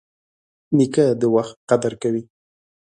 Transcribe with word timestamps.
نیکه 0.77 1.05
د 1.21 1.23
وخت 1.35 1.55
قدر 1.69 1.93
کوي. 2.01 2.23